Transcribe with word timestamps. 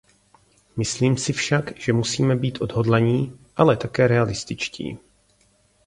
Myslím 0.77 1.17
si 1.17 1.33
však, 1.33 1.77
že 1.79 1.93
musíme 1.93 2.35
být 2.35 2.61
odhodlaní, 2.61 3.39
ale 3.57 3.77
také 3.77 4.07
realističtí. 4.07 4.97